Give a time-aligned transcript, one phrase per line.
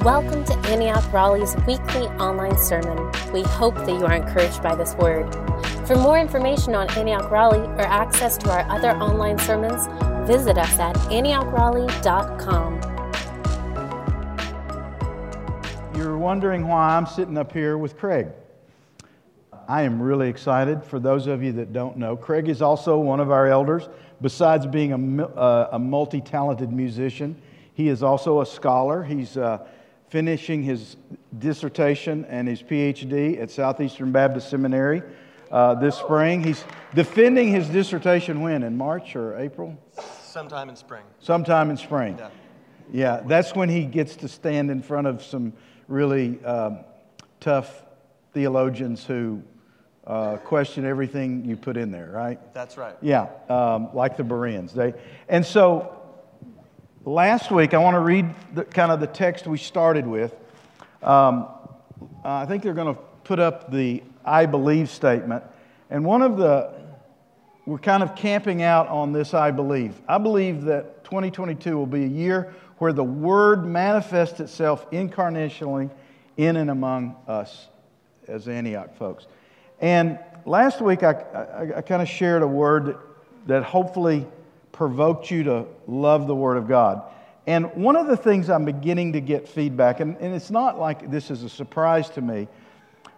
[0.00, 3.12] Welcome to Antioch Raleigh's weekly online sermon.
[3.30, 5.30] We hope that you are encouraged by this word.
[5.86, 9.86] For more information on Antioch Raleigh or access to our other online sermons,
[10.26, 12.80] visit us at antiochraleigh.com.
[15.94, 18.28] You're wondering why I'm sitting up here with Craig.
[19.68, 20.82] I am really excited.
[20.82, 23.90] For those of you that don't know, Craig is also one of our elders.
[24.22, 27.36] Besides being a, uh, a multi talented musician,
[27.74, 29.04] he is also a scholar.
[29.04, 29.66] He's uh,
[30.12, 30.98] finishing his
[31.38, 35.02] dissertation and his PhD at Southeastern Baptist Seminary
[35.50, 36.44] uh, this spring.
[36.44, 36.62] He's
[36.94, 38.62] defending his dissertation when?
[38.62, 39.74] In March or April?
[40.22, 41.02] Sometime in spring.
[41.18, 42.18] Sometime in spring.
[42.18, 42.28] Yeah.
[42.92, 45.54] Yeah, that's when he gets to stand in front of some
[45.88, 46.80] really um,
[47.40, 47.82] tough
[48.34, 49.42] theologians who
[50.06, 52.38] uh, question everything you put in there, right?
[52.52, 52.96] That's right.
[53.00, 54.74] Yeah, um, like the Bereans.
[54.74, 54.92] They,
[55.30, 56.01] and so
[57.04, 60.34] last week, I want to read the, kind of the text we started with.
[61.02, 61.48] Um,
[62.24, 65.42] I think they're going to put up the I believe statement.
[65.90, 66.72] And one of the,
[67.66, 70.00] we're kind of camping out on this I believe.
[70.08, 75.90] I believe that 2022 will be a year where the Word manifests itself incarnationally
[76.36, 77.68] in and among us
[78.28, 79.26] as Antioch folks.
[79.80, 82.96] And last week, I, I, I kind of shared a word that,
[83.46, 84.26] that hopefully
[84.72, 87.02] provoked you to love the Word of God.
[87.46, 91.10] And one of the things I'm beginning to get feedback, and, and it's not like
[91.10, 92.48] this is a surprise to me,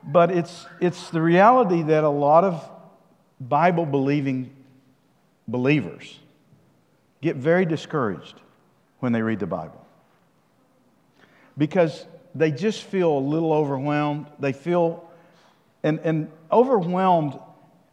[0.03, 2.71] but it's, it's the reality that a lot of
[3.41, 4.55] Bible believing
[5.47, 6.19] believers
[7.21, 8.41] get very discouraged
[9.01, 9.85] when they read the Bible
[11.57, 14.27] because they just feel a little overwhelmed.
[14.39, 15.09] They feel,
[15.83, 17.39] and, and overwhelmed.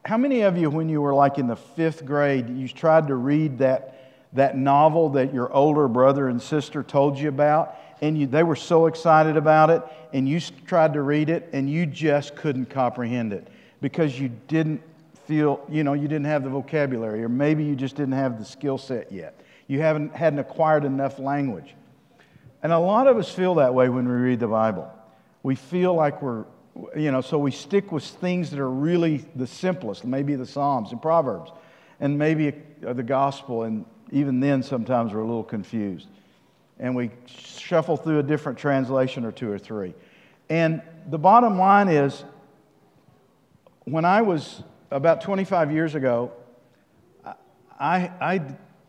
[0.04, 3.16] How many of you, when you were like in the fifth grade, you tried to
[3.16, 7.76] read that, that novel that your older brother and sister told you about?
[8.02, 11.70] And you, they were so excited about it, and you tried to read it, and
[11.70, 13.48] you just couldn't comprehend it
[13.80, 14.82] because you didn't
[15.26, 18.46] feel, you know, you didn't have the vocabulary, or maybe you just didn't have the
[18.46, 19.40] skill set yet.
[19.68, 21.76] You haven't, hadn't acquired enough language.
[22.64, 24.92] And a lot of us feel that way when we read the Bible.
[25.44, 26.46] We feel like we're,
[26.96, 30.92] you know, so we stick with things that are really the simplest, maybe the Psalms
[30.92, 31.52] and Proverbs,
[32.00, 32.54] and maybe
[32.86, 36.08] uh, the gospel, and even then sometimes we're a little confused.
[36.80, 39.94] And we shuffle through a different translation or two or three.
[40.50, 42.24] And the bottom line is
[43.84, 46.32] when I was about 25 years ago,
[47.80, 48.42] I, I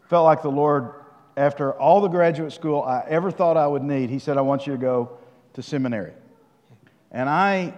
[0.08, 0.94] felt like the Lord
[1.36, 4.66] after all the graduate school I ever thought I would need, he said, I want
[4.66, 5.18] you to go
[5.54, 6.12] to seminary.
[7.12, 7.74] And I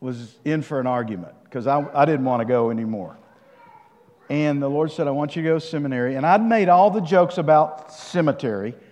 [0.00, 3.16] was in for an argument because I, I didn't want to go anymore.
[4.28, 6.16] And the Lord said, I want you to go to seminary.
[6.16, 8.74] And I'd made all the jokes about cemetery.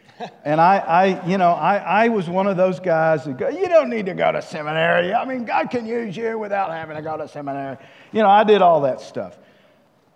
[0.45, 3.67] And I, I you know, I, I was one of those guys that go, you
[3.69, 5.15] don't need to go to seminary.
[5.15, 7.79] I mean, God can use you without having to go to seminary.
[8.13, 9.39] You know, I did all that stuff.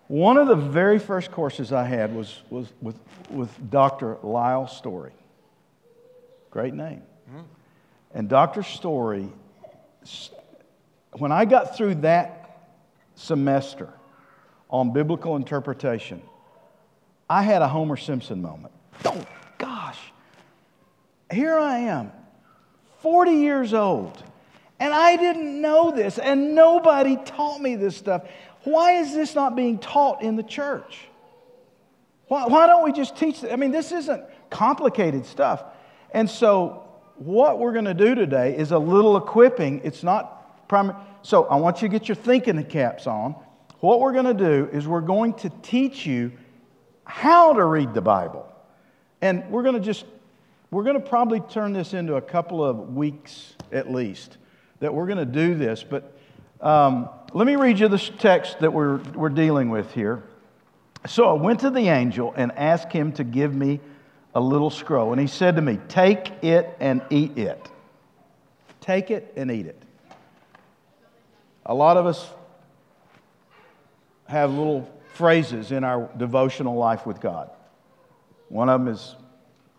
[0.07, 2.99] One of the very first courses I had was, was with,
[3.31, 4.17] with Dr.
[4.21, 5.13] Lyle Story.
[6.51, 7.01] Great name.
[8.15, 8.63] And Dr.
[8.63, 9.27] Story,
[11.11, 12.69] when I got through that
[13.15, 13.89] semester
[14.69, 16.21] on biblical interpretation,
[17.29, 18.73] I had a Homer Simpson moment.
[19.03, 19.21] Oh,
[19.57, 19.99] gosh.
[21.29, 22.13] Here I am,
[23.01, 24.23] 40 years old,
[24.79, 28.23] and I didn't know this, and nobody taught me this stuff.
[28.63, 30.99] Why is this not being taught in the church?
[32.29, 33.41] Why, why don't we just teach?
[33.41, 33.51] This?
[33.51, 35.63] I mean, this isn't complicated stuff.
[36.11, 36.84] And so,
[37.17, 39.81] what we're going to do today is a little equipping.
[39.83, 40.97] It's not primary.
[41.21, 43.35] So, I want you to get your thinking caps on.
[43.79, 46.31] What we're going to do is we're going to teach you
[47.05, 48.51] how to read the Bible.
[49.21, 50.05] And we're going to just,
[50.71, 54.37] we're going to probably turn this into a couple of weeks at least
[54.79, 55.83] that we're going to do this.
[55.83, 56.17] But
[56.61, 60.23] um, let me read you the text that we're, we're dealing with here.
[61.07, 63.79] So I went to the angel and asked him to give me
[64.35, 65.13] a little scroll.
[65.13, 67.69] And he said to me, Take it and eat it.
[68.81, 69.81] Take it and eat it.
[71.65, 72.29] A lot of us
[74.27, 77.49] have little phrases in our devotional life with God.
[78.49, 79.15] One of them is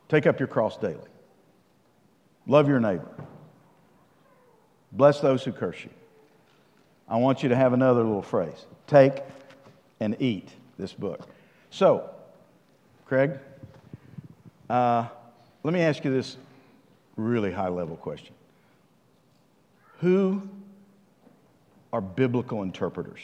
[0.08, 0.98] take up your cross daily,
[2.46, 3.08] love your neighbor,
[4.90, 5.90] bless those who curse you.
[7.08, 9.22] I want you to have another little phrase take
[10.00, 10.48] and eat
[10.78, 11.28] this book.
[11.70, 12.10] So,
[13.04, 13.38] Craig,
[14.68, 15.06] uh,
[15.62, 16.36] let me ask you this
[17.16, 18.34] really high level question
[20.00, 20.42] Who
[21.92, 23.20] are biblical interpreters?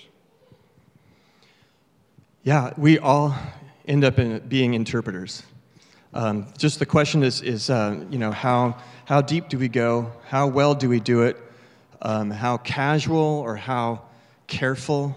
[2.44, 3.36] Yeah, we all
[3.86, 5.42] end up in being interpreters.
[6.14, 10.12] Um, just the question is, is uh, you know, how, how deep do we go?
[10.26, 11.36] How well do we do it?
[12.02, 14.02] Um, how casual or how
[14.46, 15.16] careful?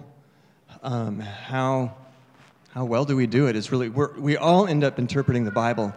[0.84, 1.96] Um, how,
[2.70, 3.56] how well do we do it?
[3.56, 5.94] Is really, we're, we all end up interpreting the Bible,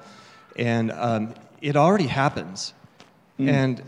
[0.59, 2.75] and um, it already happens.
[3.39, 3.49] Mm.
[3.49, 3.83] And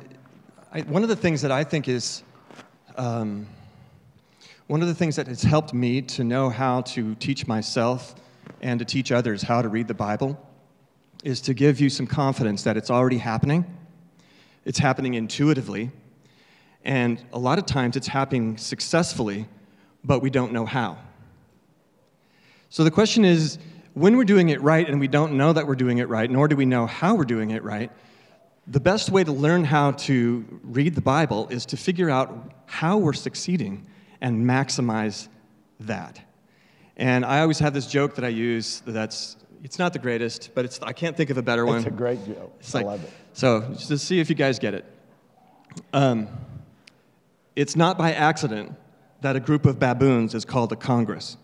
[0.72, 2.22] I, one of the things that I think is,
[2.96, 3.46] um,
[4.68, 8.14] one of the things that has helped me to know how to teach myself
[8.62, 10.38] and to teach others how to read the Bible
[11.24, 13.64] is to give you some confidence that it's already happening.
[14.64, 15.90] It's happening intuitively.
[16.84, 19.46] And a lot of times it's happening successfully,
[20.04, 20.98] but we don't know how.
[22.70, 23.58] So the question is
[23.94, 26.48] when we're doing it right and we don't know that we're doing it right, nor
[26.48, 27.90] do we know how we're doing it right,
[28.66, 32.98] the best way to learn how to read the Bible is to figure out how
[32.98, 33.86] we're succeeding
[34.20, 35.28] and maximize
[35.80, 36.20] that.
[36.96, 40.64] And I always have this joke that I use that's it's not the greatest, but
[40.64, 41.78] it's I can't think of a better one.
[41.78, 42.54] It's a great joke.
[42.60, 43.10] It's I love it.
[43.32, 44.84] So just to see if you guys get it.
[45.92, 46.28] Um,
[47.56, 48.74] it's not by accident
[49.20, 51.36] that a group of baboons is called a congress.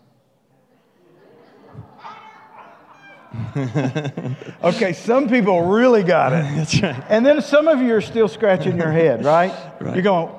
[4.63, 6.43] okay, some people really got it.
[6.55, 7.03] That's right.
[7.09, 9.53] And then some of you are still scratching your head, right?
[9.79, 9.93] right.
[9.93, 10.33] You're going,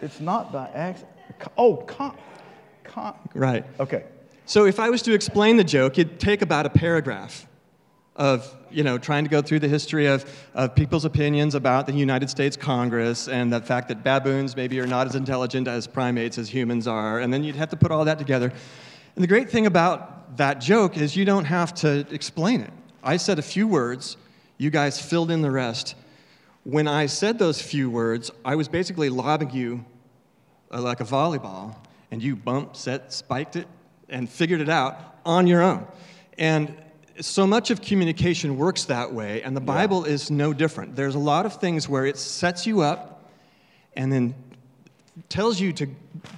[0.00, 1.12] it's not by accident.
[1.56, 2.16] Oh, con,
[2.84, 3.14] con.
[3.34, 3.64] Right.
[3.80, 4.04] Okay.
[4.46, 7.46] So if I was to explain the joke, it'd take about a paragraph
[8.14, 10.24] of you know trying to go through the history of,
[10.54, 14.86] of people's opinions about the United States Congress and the fact that baboons maybe are
[14.86, 18.04] not as intelligent as primates as humans are, and then you'd have to put all
[18.04, 18.52] that together.
[19.14, 22.70] And the great thing about that joke is you don't have to explain it.
[23.02, 24.16] I said a few words,
[24.58, 25.94] you guys filled in the rest.
[26.64, 29.84] When I said those few words, I was basically lobbing you
[30.72, 31.76] uh, like a volleyball,
[32.10, 33.68] and you bumped, set, spiked it,
[34.08, 35.86] and figured it out on your own.
[36.38, 36.74] And
[37.20, 40.14] so much of communication works that way, and the Bible yeah.
[40.14, 40.96] is no different.
[40.96, 43.30] There's a lot of things where it sets you up
[43.94, 44.34] and then
[45.28, 45.88] tells you to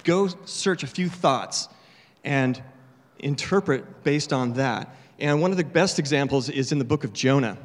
[0.03, 1.67] go search a few thoughts
[2.23, 2.61] and
[3.19, 4.95] interpret based on that.
[5.19, 7.57] And one of the best examples is in the book of Jonah.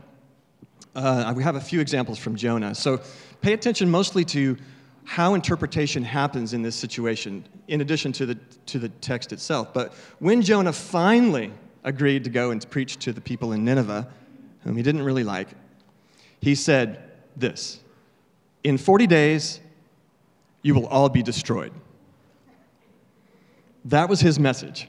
[0.95, 2.75] Uh, we have a few examples from Jonah.
[2.75, 3.01] So
[3.41, 4.56] pay attention mostly to
[5.05, 8.35] how interpretation happens in this situation, in addition to the,
[8.67, 9.73] to the text itself.
[9.75, 11.53] But when Jonah finally
[11.85, 14.09] agreed to go and preach to the people in Nineveh,
[14.62, 15.49] whom he didn't really like,
[16.41, 17.81] he said this
[18.62, 19.61] In 40 days,
[20.62, 21.73] you will all be destroyed.
[23.85, 24.89] That was his message.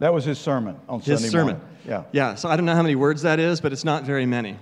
[0.00, 1.56] That was his sermon on his Sunday sermon.
[1.58, 1.78] Morning.
[1.86, 2.04] Yeah.
[2.10, 2.34] Yeah.
[2.34, 4.58] So I don't know how many words that is, but it's not very many.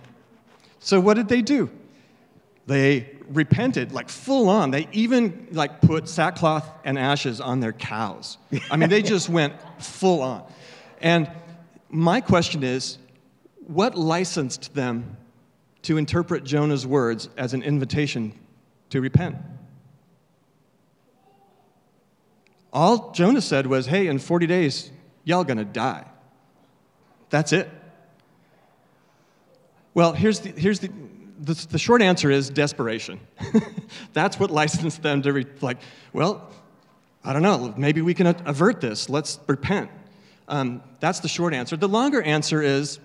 [0.80, 1.70] So what did they do?
[2.66, 4.70] They repented like full on.
[4.72, 8.36] They even like put sackcloth and ashes on their cows.
[8.70, 10.44] I mean, they just went full on.
[11.00, 11.30] And
[11.88, 12.98] my question is,
[13.66, 15.16] what licensed them
[15.82, 18.32] to interpret Jonah's words as an invitation
[18.90, 19.36] to repent?
[22.72, 24.90] All Jonah said was, hey, in 40 days,
[25.28, 26.06] y'all gonna die.
[27.28, 27.68] That's it.
[29.92, 30.90] Well, here's the, here's the,
[31.38, 33.20] the, the short answer is desperation.
[34.14, 35.78] That's what licensed them to, re, like,
[36.12, 36.48] well,
[37.22, 39.10] I don't know, maybe we can avert this.
[39.10, 39.90] Let's repent.
[40.46, 41.76] Um, that's the short answer.
[41.76, 42.98] The longer answer is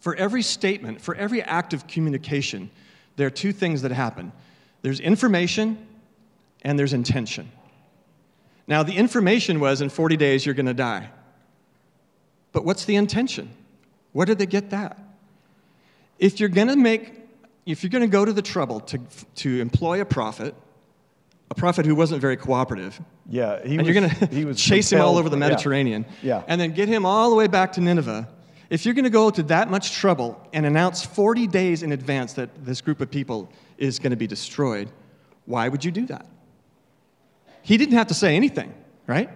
[0.00, 2.70] for every statement, for every act of communication,
[3.16, 4.32] there are two things that happen
[4.82, 5.86] there's information
[6.62, 7.50] and there's intention.
[8.68, 11.08] Now, the information was in 40 days you're going to die.
[12.52, 13.50] But what's the intention?
[14.12, 14.98] Where did they get that?
[16.18, 17.12] If you're going to make,
[17.66, 19.00] if you're going to go to the trouble to,
[19.36, 20.54] to employ a prophet,
[21.50, 25.16] a prophet who wasn't very cooperative, yeah, and was, you're going to chase him all
[25.16, 26.38] over the Mediterranean, yeah.
[26.38, 26.44] yeah.
[26.46, 28.28] and then get him all the way back to Nineveh,
[28.68, 32.34] if you're going to go to that much trouble and announce 40 days in advance
[32.34, 34.90] that this group of people is going to be destroyed,
[35.46, 36.26] why would you do that?
[37.68, 38.72] He didn't have to say anything,
[39.06, 39.28] right?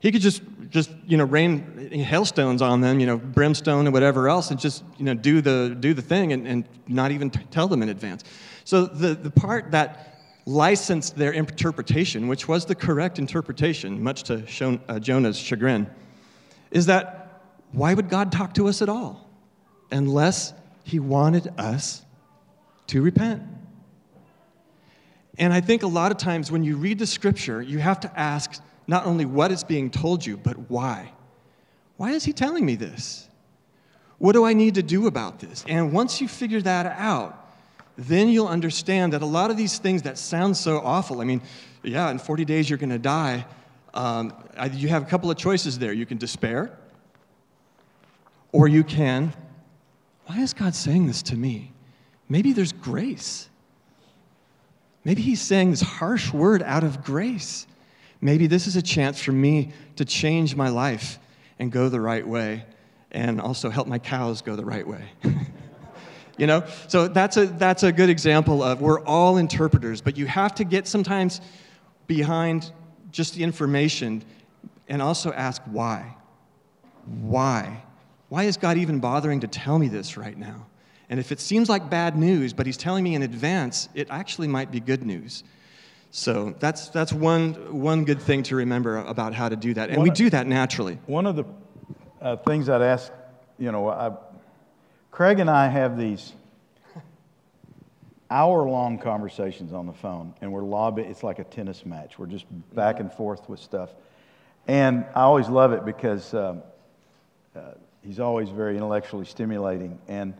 [0.00, 4.28] He could just, just you know, rain hailstones on them, you know, brimstone and whatever
[4.28, 7.40] else, and just, you know, do the, do the thing and, and not even t-
[7.50, 8.22] tell them in advance.
[8.64, 14.46] So the, the part that licensed their interpretation, which was the correct interpretation, much to
[14.46, 15.88] Shon- uh, Jonah's chagrin,
[16.70, 19.26] is that why would God talk to us at all
[19.90, 20.52] unless
[20.84, 22.02] he wanted us
[22.88, 23.42] to repent?
[25.40, 28.18] And I think a lot of times when you read the scripture, you have to
[28.18, 31.12] ask not only what is being told you, but why.
[31.96, 33.26] Why is he telling me this?
[34.18, 35.64] What do I need to do about this?
[35.66, 37.52] And once you figure that out,
[37.96, 41.40] then you'll understand that a lot of these things that sound so awful, I mean,
[41.82, 43.46] yeah, in 40 days you're going to die.
[43.94, 44.34] Um,
[44.72, 45.92] you have a couple of choices there.
[45.92, 46.70] You can despair,
[48.52, 49.32] Or you can,
[50.26, 51.72] why is God saying this to me?
[52.28, 53.49] Maybe there's grace.
[55.10, 57.66] Maybe He's saying this harsh word out of grace.
[58.20, 61.18] Maybe this is a chance for me to change my life
[61.58, 62.64] and go the right way
[63.10, 65.02] and also help my cows go the right way.
[66.38, 66.62] you know?
[66.86, 70.62] So that's a, that's a good example of we're all interpreters, but you have to
[70.62, 71.40] get sometimes
[72.06, 72.70] behind
[73.10, 74.22] just the information
[74.86, 76.14] and also ask why.
[77.04, 77.82] Why?
[78.28, 80.68] Why is God even bothering to tell me this right now?
[81.10, 84.48] And if it seems like bad news, but He's telling me in advance, it actually
[84.48, 85.42] might be good news.
[86.12, 89.90] So that's, that's one, one good thing to remember about how to do that.
[89.90, 90.98] And One we do that naturally.
[91.06, 91.44] One of the
[92.20, 93.12] uh, things I'd ask,
[93.58, 94.12] you know, I,
[95.10, 96.32] Craig and I have these
[98.30, 101.10] hour long conversations on the phone, and we're lobbying.
[101.10, 102.18] It's like a tennis match.
[102.18, 103.90] We're just back and forth with stuff.
[104.68, 106.62] And I always love it because um,
[107.56, 109.98] uh, he's always very intellectually stimulating.
[110.06, 110.34] And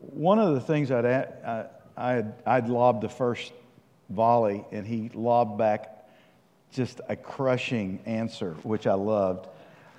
[0.00, 3.52] one of the things I'd, I, I'd, I'd lobbed the first
[4.08, 5.94] volley, and he lobbed back
[6.72, 9.48] just a crushing answer, which I loved.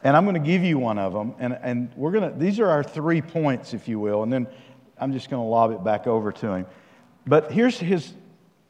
[0.03, 1.35] And I'm going to give you one of them.
[1.39, 4.23] And, and we're going to, these are our three points, if you will.
[4.23, 4.47] And then
[4.97, 6.65] I'm just going to lob it back over to him.
[7.27, 8.13] But here's his,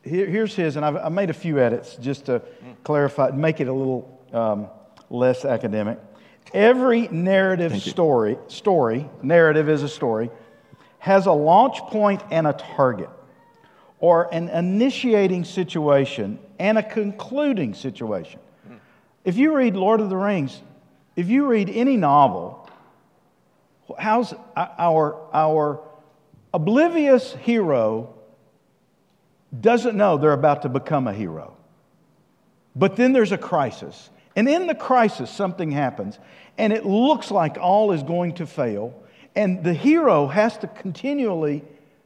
[0.03, 2.41] here, here's his, and I've, I made a few edits just to
[2.83, 4.67] clarify, make it a little um,
[5.09, 5.99] less academic.
[6.53, 10.31] Every narrative story, story, narrative is a story,
[10.99, 13.09] has a launch point and a target
[13.99, 18.39] or an initiating situation and a concluding situation.
[19.25, 20.61] If you read Lord of the Rings,
[21.15, 22.69] if you read any novel,
[23.97, 25.81] how's our, our
[26.53, 28.13] oblivious hero
[29.59, 31.55] doesn't know they're about to become a hero.
[32.75, 34.09] But then there's a crisis.
[34.35, 36.19] And in the crisis, something happens,
[36.57, 38.93] and it looks like all is going to fail.
[39.35, 41.63] And the hero has to continually.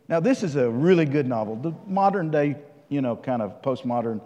[0.07, 1.55] Now, this is a really good novel.
[1.55, 2.57] The modern day,
[2.89, 4.21] you know, kind of postmodern,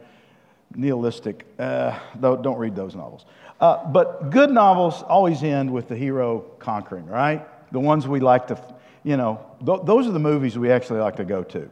[0.76, 3.26] nihilistic, uh, don't read those novels.
[3.60, 7.48] Uh, but good novels always end with the hero conquering, right?
[7.72, 8.62] The ones we like to,
[9.04, 11.70] you know, th- those are the movies we actually like to go to.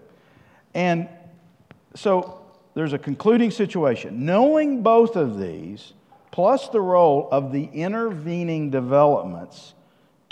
[0.73, 1.07] And
[1.95, 2.41] so
[2.73, 4.25] there's a concluding situation.
[4.25, 5.93] Knowing both of these,
[6.31, 9.74] plus the role of the intervening developments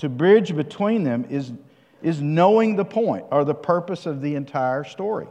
[0.03, 1.53] to bridge between them, is,
[2.01, 5.27] is knowing the point or the purpose of the entire story.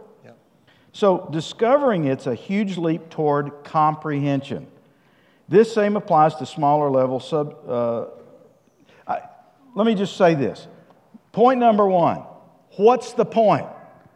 [0.93, 4.67] So discovering it's a huge leap toward comprehension.
[5.49, 7.57] This same applies to smaller level sub.
[7.67, 8.07] Uh,
[9.07, 9.21] I,
[9.75, 10.69] let me just say this.
[11.33, 12.25] Point number one
[12.77, 13.67] what's the point?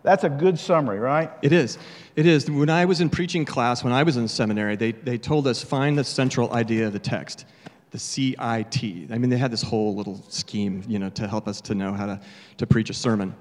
[0.03, 1.31] That's a good summary, right?
[1.43, 1.79] It is.
[2.15, 2.49] It is.
[2.49, 5.65] When I was in preaching class, when I was in seminary, they, they told us
[5.65, 7.45] find the central idea of the text,
[7.97, 9.11] the CIT.
[9.11, 11.95] I mean, they had this whole little scheme, you know, to help us to know
[11.95, 12.21] how to,
[12.59, 13.35] to preach a sermon.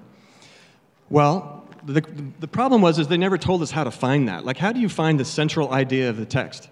[1.10, 2.00] Well, the,
[2.40, 4.46] the problem was is they never told us how to find that.
[4.46, 6.70] Like, how do you find the central idea of the text?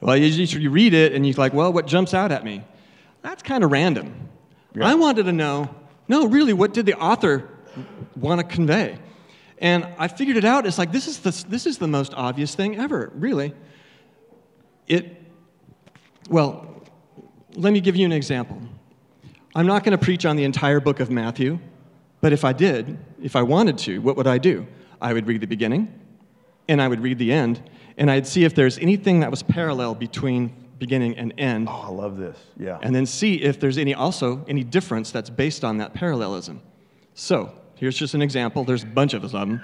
[0.00, 2.62] Well, you, just- you read it and you're like, well, what jumps out at me?
[3.22, 4.28] That's kind of random.
[4.80, 5.74] I wanted to know,
[6.06, 7.48] no, really, what did the author
[8.14, 8.96] want to convey?
[9.58, 10.66] And I figured it out.
[10.66, 13.54] It's like, this is the, this is the most obvious thing ever, really.
[14.86, 15.19] It,
[16.30, 16.66] well,
[17.56, 18.60] let me give you an example.
[19.54, 21.58] I'm not going to preach on the entire book of Matthew,
[22.20, 24.66] but if I did, if I wanted to, what would I do?
[25.02, 25.92] I would read the beginning,
[26.68, 27.60] and I would read the end,
[27.98, 31.88] and I'd see if there's anything that was parallel between beginning and end, Oh, I
[31.88, 32.38] love this.
[32.56, 32.78] Yeah.
[32.80, 36.62] and then see if there's any also any difference that's based on that parallelism.
[37.14, 38.64] So here's just an example.
[38.64, 39.60] There's a bunch of them,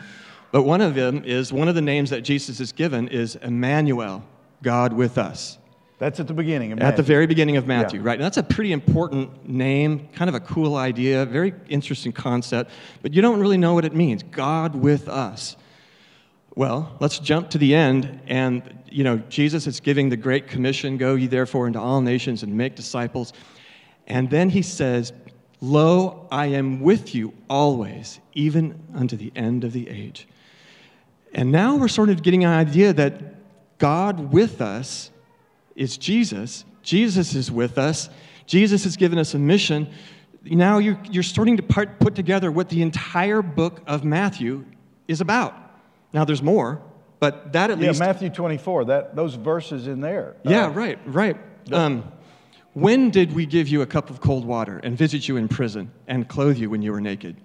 [0.53, 4.25] but one of them is one of the names that Jesus is given is Emmanuel,
[4.63, 5.57] God with us.
[5.99, 6.73] That's at the beginning.
[6.73, 8.07] of At the very beginning of Matthew, Yeah.
[8.07, 8.15] right?
[8.15, 13.15] And that's a pretty important name, kind of a cool idea, very interesting concept, but
[13.15, 14.23] you don't really know what it means.
[14.23, 15.57] God with us.
[16.55, 20.97] Well, let's jump to the end, and you know, Jesus is giving the Great Commission:
[20.97, 23.33] "Go ye therefore into all nations and make disciples."
[24.07, 25.13] And then he says,
[25.61, 30.27] "Lo, I am with you always, even unto the end of the age."
[31.35, 35.11] And now we're sort of getting an idea that God with us
[35.77, 36.65] is Jesus.
[36.83, 38.09] Jesus is with us.
[38.47, 39.89] Jesus has given us a mission.
[40.45, 44.65] Now you're, you're starting to part, put together what the entire book of Matthew
[45.09, 45.55] is about.
[46.13, 46.81] Now there's more,
[47.21, 48.01] but that at Yeah, least.
[48.01, 50.37] Matthew 24, that, those verses in there.
[50.45, 51.37] Yeah, Uh, right, right.
[51.73, 52.05] Um,
[52.75, 55.91] when did we give you a cup of cold water and visit you in prison
[56.07, 57.37] and clothe you when you were naked?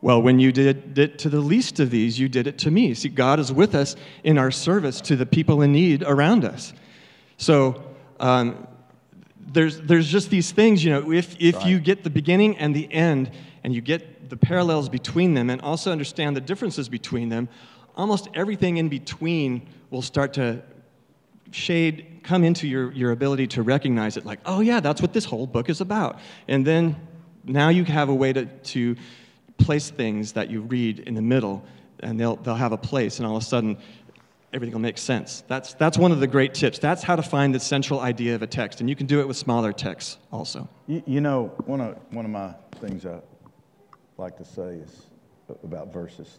[0.00, 2.94] Well, when you did it to the least of these, you did it to me.
[2.94, 6.72] See, God is with us in our service to the people in need around us.
[7.36, 7.82] So,
[8.20, 8.66] um,
[9.52, 11.66] there's, there's just these things, you know, if, if Right.
[11.66, 13.30] you get the beginning and the end
[13.64, 17.48] and you get the parallels between them and also understand the differences between them,
[17.96, 20.62] almost everything in between will start to
[21.50, 25.26] shade, come into your, your ability to recognize it like, oh, yeah, that's what this
[25.26, 26.18] whole book is about.
[26.48, 26.96] And then
[27.44, 28.96] now you have a way to, to
[29.58, 31.62] place things that you read in the middle,
[32.00, 33.76] and they'll, they'll have a place, and all of a sudden,
[34.52, 35.42] everything will make sense.
[35.48, 36.78] That's, that's one of the great tips.
[36.78, 39.28] That's how to find the central idea of a text, and you can do it
[39.28, 40.68] with smaller texts also.
[40.86, 43.20] You, you know, one of, one of my things I
[44.18, 45.06] like to say is
[45.64, 46.38] about verses.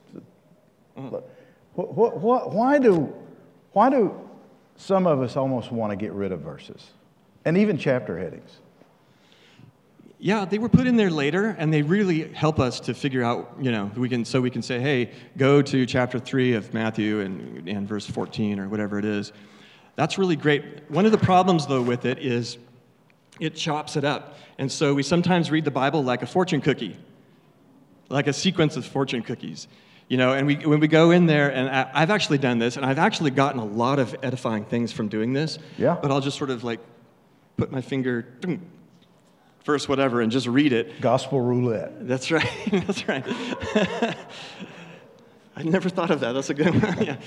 [0.96, 1.28] What,
[1.74, 3.14] what, what, why, do,
[3.72, 4.14] why do
[4.76, 6.92] some of us almost want to get rid of verses
[7.46, 8.60] and even chapter headings?
[10.24, 13.58] Yeah, they were put in there later, and they really help us to figure out,
[13.60, 17.20] you know, we can so we can say, hey, go to chapter three of Matthew
[17.20, 19.34] and, and verse 14 or whatever it is.
[19.98, 20.90] That's really great.
[20.90, 22.58] One of the problems, though, with it is
[23.42, 26.96] it chops it up, and so we sometimes read the Bible like a fortune cookie,
[28.08, 29.68] like a sequence of fortune cookies.
[30.08, 32.78] You know, and we, when we go in there, and I, I've actually done this,
[32.78, 35.60] and I've actually gotten a lot of edifying things from doing this.
[35.78, 35.98] Yeah.
[36.02, 36.80] But I'll just sort of like
[37.58, 38.26] put my finger,
[39.64, 41.00] verse whatever, and just read it.
[41.02, 42.08] Gospel roulette.
[42.08, 42.50] That's right.
[42.72, 43.26] That's right.
[45.56, 46.34] I never thought of that.
[46.34, 47.04] That's a good one.
[47.06, 47.18] yeah.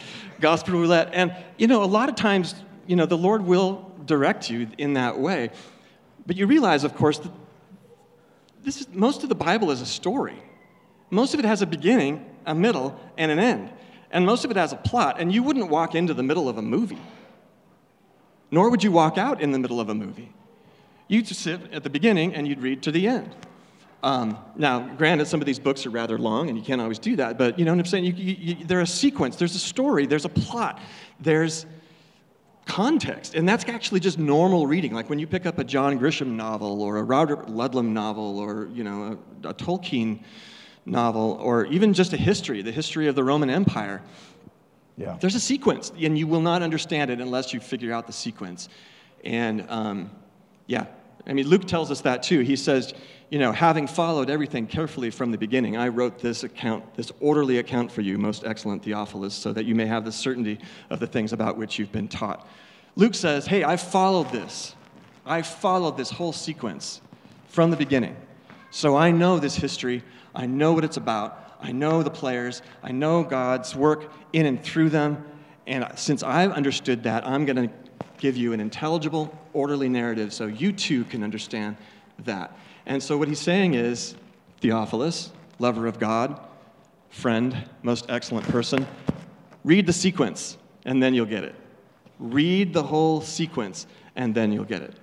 [0.40, 1.10] Gospel roulette.
[1.12, 2.54] And, you know, a lot of times,
[2.86, 5.50] you know, the Lord will direct you in that way.
[6.26, 7.30] But you realize, of course, that
[8.64, 10.42] this is, most of the Bible is a story.
[11.10, 13.70] Most of it has a beginning, a middle, and an end.
[14.10, 15.20] And most of it has a plot.
[15.20, 17.00] And you wouldn't walk into the middle of a movie,
[18.50, 20.32] nor would you walk out in the middle of a movie.
[21.08, 23.34] You'd sit at the beginning and you'd read to the end.
[24.02, 27.16] Um, now, granted, some of these books are rather long, and you can't always do
[27.16, 27.38] that.
[27.38, 28.04] But you know what I'm saying?
[28.04, 29.36] You, you, you, they're a sequence.
[29.36, 30.06] There's a story.
[30.06, 30.80] There's a plot.
[31.18, 31.66] There's
[32.66, 34.92] context, and that's actually just normal reading.
[34.92, 38.68] Like when you pick up a John Grisham novel, or a Robert Ludlum novel, or
[38.72, 40.22] you know a, a Tolkien
[40.84, 44.02] novel, or even just a history, the history of the Roman Empire.
[44.96, 45.16] Yeah.
[45.20, 48.68] There's a sequence, and you will not understand it unless you figure out the sequence.
[49.24, 50.10] And um,
[50.66, 50.86] yeah,
[51.26, 52.40] I mean, Luke tells us that too.
[52.40, 52.94] He says,
[53.30, 57.58] you know, having followed everything carefully from the beginning, I wrote this account, this orderly
[57.58, 60.58] account for you, most excellent Theophilus, so that you may have the certainty
[60.90, 62.46] of the things about which you've been taught.
[62.94, 64.74] Luke says, hey, I followed this.
[65.24, 67.00] I followed this whole sequence
[67.48, 68.16] from the beginning.
[68.70, 70.04] So I know this history.
[70.34, 71.56] I know what it's about.
[71.60, 72.62] I know the players.
[72.82, 75.24] I know God's work in and through them.
[75.66, 77.74] And since I've understood that, I'm going to
[78.18, 81.76] give you an intelligible, orderly narrative so you too can understand
[82.20, 82.56] that.
[82.86, 84.14] And so what he's saying is
[84.60, 86.40] Theophilus, lover of God,
[87.10, 88.86] friend, most excellent person,
[89.64, 91.54] read the sequence and then you'll get it.
[92.18, 94.94] Read the whole sequence and then you'll get it.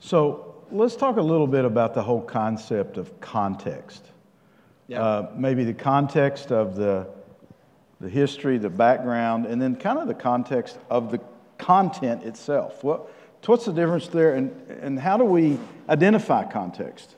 [0.00, 4.06] So let's talk a little bit about the whole concept of context.
[4.88, 5.02] Yeah.
[5.02, 7.08] Uh, maybe the context of the,
[8.00, 11.20] the history, the background, and then kind of the context of the
[11.62, 12.82] content itself.
[12.82, 13.08] What,
[13.46, 14.50] what's the difference there, and,
[14.82, 17.14] and how do we identify context?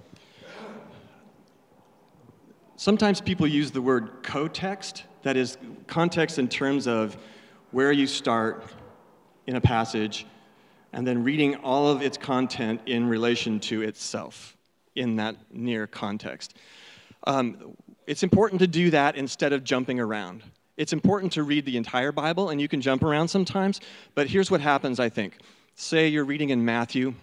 [2.77, 7.17] Sometimes people use the word co-text, that is context in terms of
[7.71, 8.65] where you start
[9.47, 10.27] in a passage
[10.93, 14.57] and then reading all of its content in relation to itself
[14.95, 16.55] in that near context.
[17.27, 17.75] Um,
[18.07, 20.43] it's important to do that instead of jumping around.
[20.77, 23.81] It's important to read the entire Bible, and you can jump around sometimes,
[24.15, 25.39] but here's what happens, I think.
[25.77, 27.15] Say you're reading in Matthew,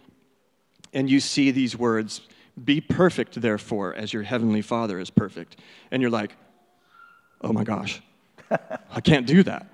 [0.93, 2.21] and you see these words,
[2.63, 5.57] be perfect, therefore, as your heavenly Father is perfect.
[5.89, 6.35] And you're like,
[7.41, 8.01] oh my gosh,
[8.49, 9.67] I can't do that.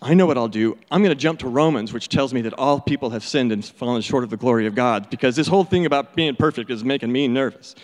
[0.00, 0.76] I know what I'll do.
[0.90, 3.64] I'm going to jump to Romans, which tells me that all people have sinned and
[3.64, 6.84] fallen short of the glory of God, because this whole thing about being perfect is
[6.84, 7.76] making me nervous.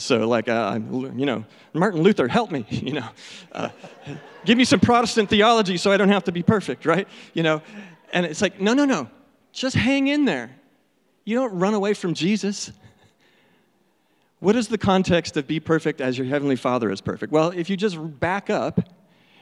[0.00, 3.08] So, like, uh, you know, Martin Luther, help me, you know.
[3.52, 3.68] Uh,
[4.44, 7.06] give me some Protestant theology so I don't have to be perfect, right?
[7.34, 7.62] You know,
[8.12, 9.08] and it's like, no, no, no.
[9.52, 10.50] Just hang in there.
[11.24, 12.72] You don't run away from Jesus.
[14.38, 17.30] What is the context of be perfect as your heavenly Father is perfect?
[17.30, 18.80] Well, if you just back up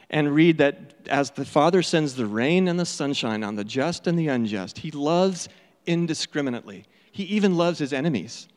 [0.09, 4.07] and read that as the Father sends the rain and the sunshine on the just
[4.07, 5.47] and the unjust, He loves
[5.85, 6.85] indiscriminately.
[7.13, 8.49] He even loves His enemies.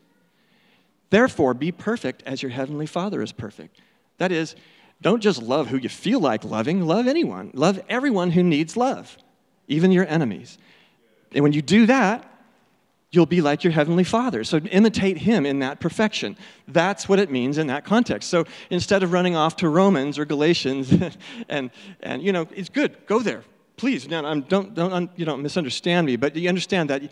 [1.12, 3.78] Therefore, be perfect as your heavenly Father is perfect.
[4.16, 4.56] That is,
[5.02, 7.50] don't just love who you feel like loving, love anyone.
[7.52, 9.18] Love everyone who needs love,
[9.68, 10.56] even your enemies.
[11.32, 12.26] And when you do that,
[13.10, 14.42] you'll be like your heavenly father.
[14.42, 16.34] So imitate him in that perfection.
[16.66, 18.30] That's what it means in that context.
[18.30, 20.94] So instead of running off to Romans or Galatians,
[21.50, 21.70] and,
[22.00, 23.44] and you know, it's good, go there.
[23.76, 27.02] Please, now, I'm, don't, don't, you don't misunderstand me, but you understand that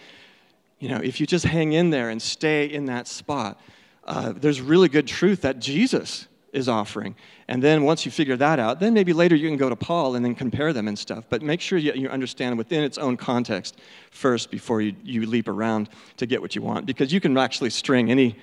[0.79, 3.61] You know, if you just hang in there and stay in that spot,
[4.05, 7.15] uh, there's really good truth that Jesus is offering.
[7.49, 10.17] And then once you figure that out, then maybe later you can go to Paul
[10.17, 11.25] and then compare them and stuff.
[11.29, 13.79] But make sure you, you understand within its own context
[14.11, 16.87] first before you, you leap around to get what you want.
[16.87, 18.37] Because you can actually string any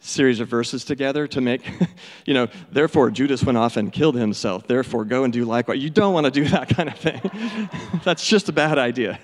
[0.00, 1.68] series of verses together to make,
[2.26, 4.66] you know, therefore Judas went off and killed himself.
[4.66, 5.78] Therefore go and do likewise.
[5.82, 7.68] You don't want to do that kind of thing.
[8.04, 9.18] That's just a bad idea.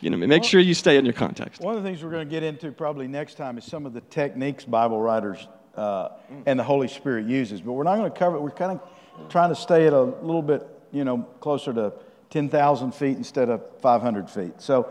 [0.00, 1.60] You know, make sure you stay in your context.
[1.60, 3.94] One of the things we're going to get into probably next time is some of
[3.94, 6.10] the techniques Bible writers uh,
[6.44, 7.60] and the Holy Spirit uses.
[7.60, 8.40] But we're not going to cover it.
[8.40, 11.92] We're kind of trying to stay at a little bit, you know, closer to
[12.30, 14.60] 10,000 feet instead of 500 feet.
[14.60, 14.90] So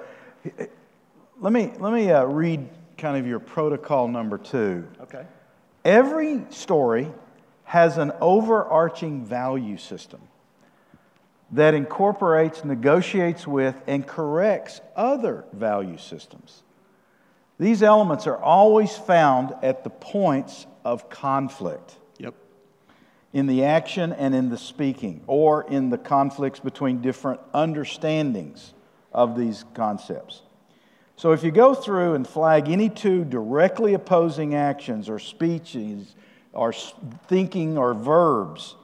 [1.39, 4.87] let me, let me uh, read kind of your protocol number two.
[5.01, 5.25] Okay.
[5.83, 7.11] Every story
[7.65, 10.21] has an overarching value system
[11.51, 16.63] that incorporates, negotiates with, and corrects other value systems.
[17.60, 21.97] These elements are always found at the points of conflict.
[22.17, 22.34] Yep.
[23.31, 28.73] In the action and in the speaking, or in the conflicts between different understandings
[29.13, 30.41] of these concepts.
[31.15, 36.13] So if you go through and flag any two directly opposing actions or speeches
[36.51, 36.73] or
[37.27, 38.75] thinking or verbs,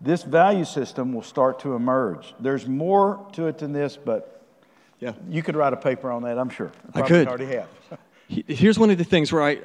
[0.00, 2.34] this value system will start to emerge.
[2.40, 4.40] There's more to it than this, but
[5.00, 5.12] yeah.
[5.28, 6.70] You could write a paper on that, I'm sure.
[6.94, 7.26] I could.
[7.26, 7.68] already have.
[8.28, 9.58] Here's one of the things where I,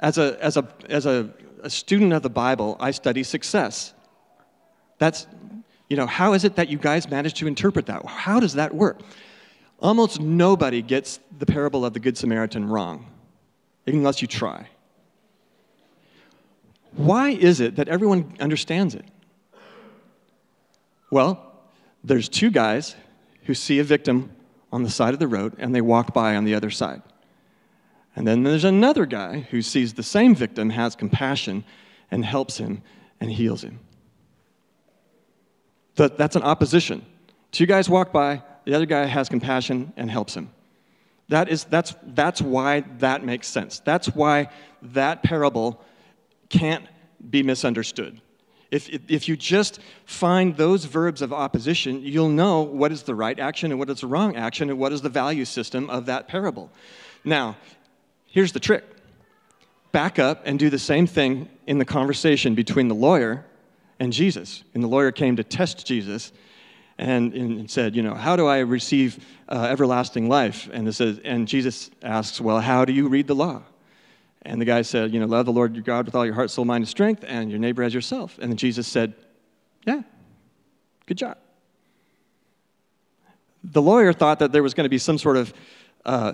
[0.00, 1.30] as a, as a, as a,
[1.62, 3.92] a student of the Bible, I study success.
[4.98, 5.26] That's,
[5.88, 8.04] you know, how is it that you guys manage to interpret that?
[8.06, 9.00] How does that work?
[9.78, 13.06] Almost nobody gets the parable of the Good Samaritan wrong,
[13.86, 14.68] unless you try.
[16.92, 19.04] Why is it that everyone understands it?
[21.10, 21.52] Well,
[22.04, 22.96] there's two guys
[23.44, 24.30] who see a victim
[24.72, 27.02] on the side of the road and they walk by on the other side.
[28.16, 31.64] And then there's another guy who sees the same victim, has compassion,
[32.10, 32.82] and helps him
[33.20, 33.80] and heals him.
[35.94, 37.04] that's an opposition.
[37.52, 40.50] Two guys walk by, the other guy has compassion and helps him.
[41.28, 43.80] That is, that's, that's why that makes sense.
[43.80, 44.48] That's why
[44.82, 45.80] that parable
[46.48, 46.84] can't
[47.28, 48.20] be misunderstood.
[48.70, 53.38] If, if you just find those verbs of opposition, you'll know what is the right
[53.38, 56.28] action and what is the wrong action and what is the value system of that
[56.28, 56.70] parable.
[57.24, 57.56] Now,
[58.26, 58.84] here's the trick
[59.92, 63.44] back up and do the same thing in the conversation between the lawyer
[63.98, 64.62] and Jesus.
[64.72, 66.32] And the lawyer came to test Jesus
[66.96, 70.68] and, and said, You know, how do I receive uh, everlasting life?
[70.72, 73.62] And, says, and Jesus asks, Well, how do you read the law?
[74.42, 76.50] And the guy said, You know, love the Lord your God with all your heart,
[76.50, 78.38] soul, mind, and strength, and your neighbor as yourself.
[78.40, 79.14] And then Jesus said,
[79.86, 80.02] Yeah,
[81.06, 81.38] good job.
[83.62, 85.52] The lawyer thought that there was going to be some sort of
[86.06, 86.32] uh,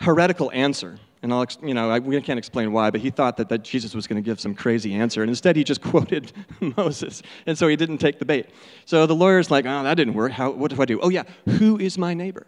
[0.00, 0.98] heretical answer.
[1.22, 3.94] And I'll, you know, I, we can't explain why, but he thought that, that Jesus
[3.94, 5.22] was going to give some crazy answer.
[5.22, 6.30] And instead, he just quoted
[6.76, 7.22] Moses.
[7.46, 8.50] And so he didn't take the bait.
[8.84, 10.30] So the lawyer's like, oh, that didn't work.
[10.30, 11.00] How, what do I do?
[11.00, 12.46] Oh, yeah, who is my neighbor?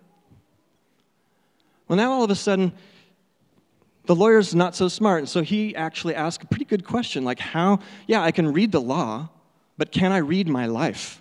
[1.89, 2.73] Well, now all of a sudden,
[4.09, 7.39] the lawyer's not so smart, and so he actually asked a pretty good question like,
[7.39, 9.29] how, yeah, I can read the law,
[9.77, 11.21] but can I read my life?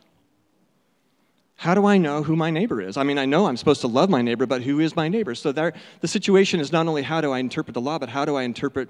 [1.57, 2.95] How do I know who my neighbor is?
[2.95, 5.35] I mean, I know I'm supposed to love my neighbor, but who is my neighbor?
[5.35, 8.23] So there, the situation is not only how do I interpret the law, but how
[8.23, 8.89] do I interpret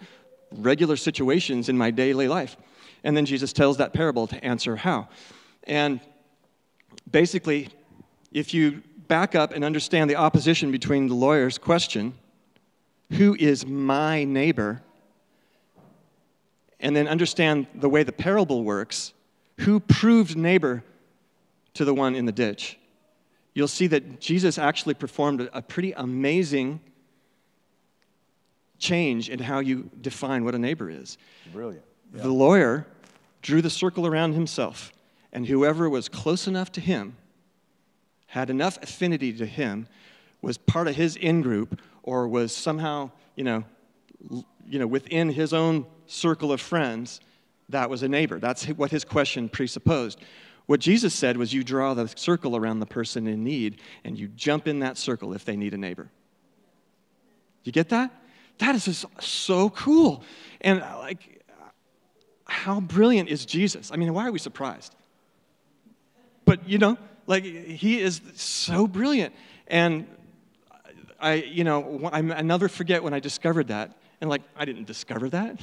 [0.51, 2.55] regular situations in my daily life?
[3.03, 5.07] And then Jesus tells that parable to answer how.
[5.63, 6.01] And
[7.09, 7.69] basically,
[8.31, 12.13] if you back up and understand the opposition between the lawyer's question
[13.11, 14.81] who is my neighbor,
[16.79, 19.13] and then understand the way the parable works,
[19.61, 20.83] who proved neighbor
[21.73, 22.77] to the one in the ditch,
[23.53, 26.79] you'll see that Jesus actually performed a pretty amazing
[28.77, 31.17] change in how you define what a neighbor is.
[31.51, 31.83] Brilliant.
[32.13, 32.23] Yeah.
[32.23, 32.85] The lawyer
[33.41, 34.91] drew the circle around himself,
[35.33, 37.15] and whoever was close enough to him,
[38.27, 39.87] had enough affinity to him,
[40.41, 43.65] was part of his in group, or was somehow, you know,
[44.65, 47.19] you know, within his own circle of friends,
[47.67, 48.39] that was a neighbor.
[48.39, 50.17] That's what his question presupposed.
[50.67, 54.29] What Jesus said was you draw the circle around the person in need and you
[54.29, 56.09] jump in that circle if they need a neighbor.
[57.65, 58.09] You get that?
[58.59, 60.23] That is just so cool.
[60.61, 61.43] And uh, like,
[62.45, 63.91] how brilliant is Jesus?
[63.91, 64.95] I mean, why are we surprised?
[66.45, 69.35] But, you know, like, he is so brilliant.
[69.67, 70.07] And
[71.19, 73.97] I, you know, I, never forget when I discovered that.
[74.21, 75.59] And like, I didn't discover that.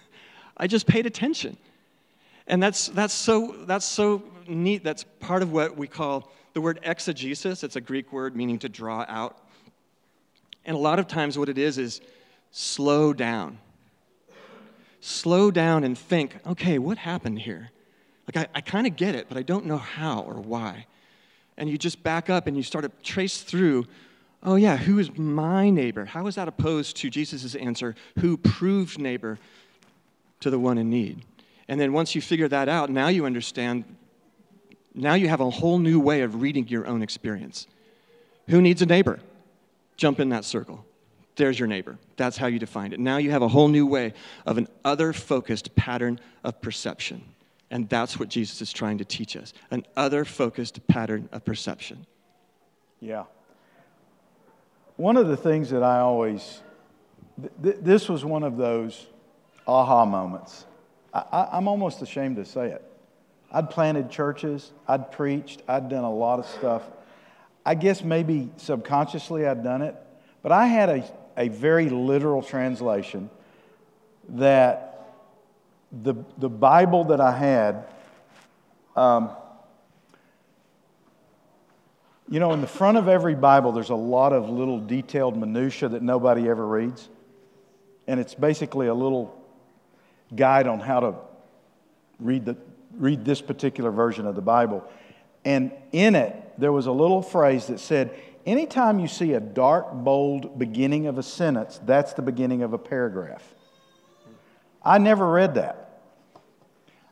[0.56, 1.56] I just paid attention.
[2.46, 4.84] And that's, that's, so, that's so neat.
[4.84, 7.64] That's part of what we call the word exegesis.
[7.64, 9.38] It's a Greek word meaning to draw out.
[10.64, 12.00] And a lot of times, what it is is
[12.50, 13.58] slow down.
[15.00, 17.70] Slow down and think, okay, what happened here?
[18.32, 20.86] Like, I, I kind of get it, but I don't know how or why.
[21.56, 23.86] And you just back up and you start to trace through
[24.42, 26.04] oh, yeah, who is my neighbor?
[26.04, 29.38] How is that opposed to Jesus' answer, who proved neighbor
[30.40, 31.24] to the one in need?
[31.68, 33.84] And then once you figure that out, now you understand,
[34.94, 37.66] now you have a whole new way of reading your own experience.
[38.48, 39.20] Who needs a neighbor?
[39.96, 40.84] Jump in that circle.
[41.36, 41.98] There's your neighbor.
[42.16, 43.00] That's how you define it.
[43.00, 44.12] Now you have a whole new way
[44.44, 47.22] of an other focused pattern of perception.
[47.70, 52.06] And that's what Jesus is trying to teach us an other focused pattern of perception.
[53.00, 53.24] Yeah.
[55.02, 56.60] One of the things that I always,
[57.60, 59.04] th- this was one of those
[59.66, 60.64] aha moments.
[61.12, 62.84] I, I'm almost ashamed to say it.
[63.50, 66.84] I'd planted churches, I'd preached, I'd done a lot of stuff.
[67.66, 69.96] I guess maybe subconsciously I'd done it,
[70.40, 71.04] but I had a,
[71.36, 73.28] a very literal translation
[74.28, 75.08] that
[75.90, 77.86] the, the Bible that I had,
[78.94, 79.30] um,
[82.32, 85.90] you know, in the front of every Bible, there's a lot of little detailed minutia
[85.90, 87.10] that nobody ever reads.
[88.06, 89.38] And it's basically a little
[90.34, 91.14] guide on how to
[92.18, 92.56] read, the,
[92.96, 94.82] read this particular version of the Bible.
[95.44, 99.92] And in it, there was a little phrase that said, Anytime you see a dark,
[99.92, 103.44] bold beginning of a sentence, that's the beginning of a paragraph.
[104.82, 106.00] I never read that.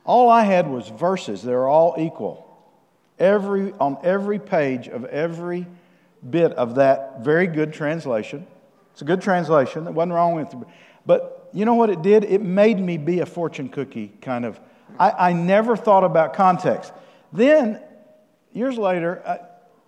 [0.03, 2.50] All I had was verses, they're all equal.
[3.21, 5.67] Every, on every page of every
[6.27, 8.47] bit of that very good translation.
[8.93, 10.67] It's a good translation, there wasn't wrong with it.
[11.05, 12.23] But you know what it did?
[12.23, 14.59] It made me be a fortune cookie kind of.
[14.99, 16.93] I, I never thought about context.
[17.31, 17.79] Then,
[18.53, 19.21] years later,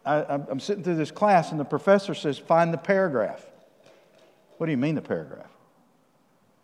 [0.06, 3.44] I, I, I'm sitting through this class, and the professor says, Find the paragraph.
[4.58, 5.50] What do you mean, the paragraph?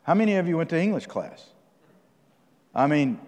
[0.04, 1.44] How many of you went to English class?
[2.76, 3.20] I mean,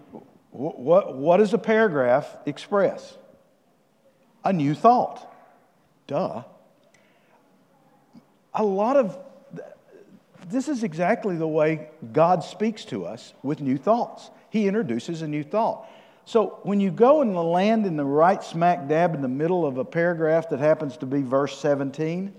[0.52, 3.18] what, what does a paragraph express?
[4.44, 5.28] A new thought.
[6.08, 6.44] Duh.
[8.54, 9.18] A lot of
[10.50, 14.30] this is exactly the way God speaks to us with new thoughts.
[14.50, 15.88] He introduces a new thought.
[16.26, 19.78] So when you go and land in the right smack dab in the middle of
[19.78, 22.34] a paragraph that happens to be verse 17,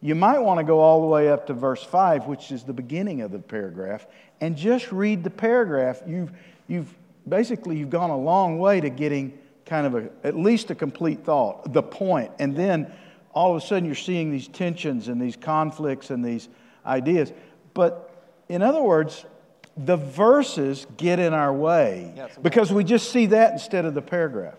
[0.00, 2.72] you might want to go all the way up to verse 5, which is the
[2.72, 4.06] beginning of the paragraph,
[4.40, 6.02] and just read the paragraph.
[6.06, 6.32] You've,
[6.68, 6.94] you've
[7.28, 9.36] basically you've gone a long way to getting
[9.68, 12.90] kind of a, at least a complete thought, the point, and then
[13.32, 16.48] all of a sudden you're seeing these tensions and these conflicts and these
[16.84, 17.32] ideas.
[17.74, 19.24] But in other words,
[19.76, 24.02] the verses get in our way yeah, because we just see that instead of the
[24.02, 24.58] paragraph.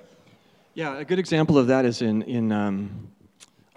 [0.75, 3.09] Yeah, a good example of that is in, in um,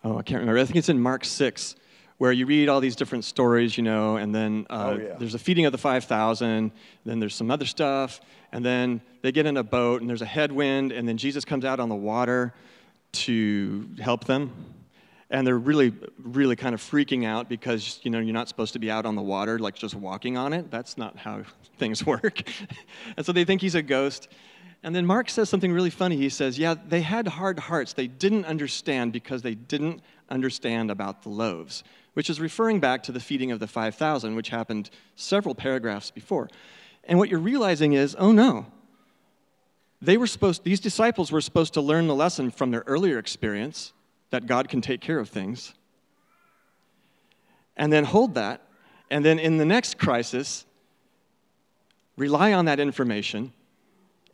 [0.05, 0.61] oh, I can't remember.
[0.61, 1.75] I think it's in Mark 6,
[2.19, 5.15] where you read all these different stories, you know, and then uh, oh, yeah.
[5.19, 6.71] there's a feeding of the 5,000,
[7.05, 8.21] then there's some other stuff,
[8.53, 11.65] and then they get in a boat, and there's a headwind, and then Jesus comes
[11.65, 12.55] out on the water
[13.13, 14.53] to help them.
[15.31, 18.79] And they're really really kind of freaking out because you know you're not supposed to
[18.79, 20.71] be out on the water like just walking on it.
[20.71, 21.43] That's not how
[21.79, 22.43] things work.
[23.17, 24.29] And so they think he's a ghost.
[24.83, 26.19] And then mark says something really funny.
[26.19, 27.95] He says yeah they had hard hearts.
[27.95, 31.83] They didn't understand because they didn't understand about the loaves
[32.15, 36.49] which is referring back to the feeding of the 5000 which happened several paragraphs before
[37.05, 38.67] and what you're realizing is oh no
[40.03, 43.93] they were supposed these disciples were supposed to learn the lesson from their earlier experience
[44.33, 45.75] that God can take care of things.
[47.77, 48.63] And then hold that.
[49.11, 50.67] And then in the next crisis,
[52.17, 53.53] rely on that information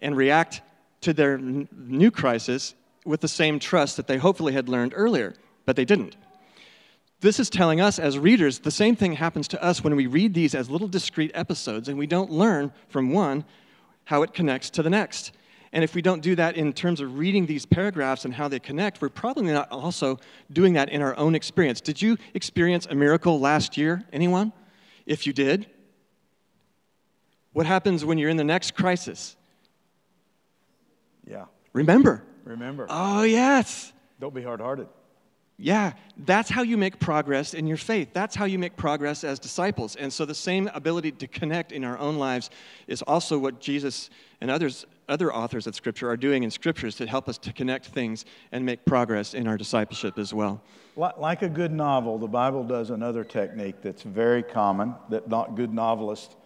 [0.01, 0.63] and react
[1.03, 5.35] to their n- new crisis with the same trust that they hopefully had learned earlier,
[5.67, 6.17] but they didn't.
[7.21, 10.35] This is telling us as readers the same thing happens to us when we read
[10.35, 13.45] these as little discrete episodes and we don't learn from one
[14.05, 15.33] how it connects to the next.
[15.73, 18.59] And if we don't do that in terms of reading these paragraphs and how they
[18.59, 20.19] connect, we're probably not also
[20.53, 21.81] doing that in our own experience.
[21.81, 24.03] Did you experience a miracle last year?
[24.13, 24.53] Anyone?
[25.05, 25.67] If you did,
[27.53, 29.37] what happens when you're in the next crisis?
[31.27, 31.47] Yeah.
[31.73, 32.23] Remember.
[32.45, 32.87] Remember.
[32.89, 33.93] Oh, yes.
[34.21, 34.89] Don't be hard hearted.
[35.61, 38.11] Yeah, that's how you make progress in your faith.
[38.13, 39.97] That's how you make progress as disciples.
[39.97, 42.51] And so the same ability to connect in our own lives
[42.87, 44.09] is also what Jesus
[44.41, 47.87] and others other authors of Scripture are doing in Scriptures to help us to connect
[47.87, 50.61] things and make progress in our discipleship as well.
[50.97, 55.73] Like a good novel, the Bible does another technique that's very common that not good
[55.73, 56.37] novelists.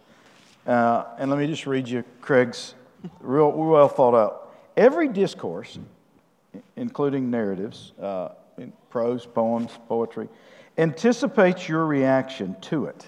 [0.65, 2.73] Uh, and let me just read you Craig's
[3.19, 4.55] real well thought out.
[4.77, 5.77] Every discourse,
[6.75, 8.29] including narratives, uh,
[8.89, 10.27] prose, poems, poetry,
[10.77, 13.07] anticipates your reaction to it,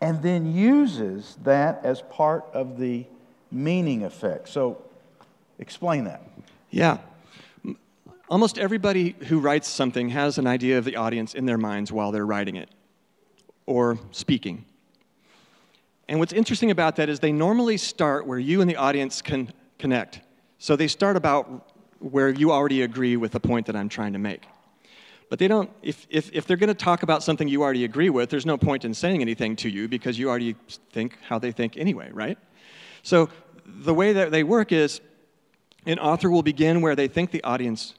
[0.00, 3.06] and then uses that as part of the
[3.50, 4.48] meaning effect.
[4.48, 4.82] So,
[5.58, 6.22] explain that.
[6.70, 6.98] Yeah.
[8.28, 12.12] Almost everybody who writes something has an idea of the audience in their minds while
[12.12, 12.70] they're writing it
[13.66, 14.64] or speaking.
[16.08, 19.52] And what's interesting about that is they normally start where you and the audience can
[19.78, 20.20] connect.
[20.58, 24.18] So they start about where you already agree with the point that I'm trying to
[24.18, 24.42] make.
[25.32, 28.10] But they don't, if, if, if they're going to talk about something you already agree
[28.10, 30.56] with, there's no point in saying anything to you because you already
[30.90, 32.36] think how they think anyway, right?
[33.02, 33.30] So
[33.64, 35.00] the way that they work is
[35.86, 37.94] an author will begin where they think the audience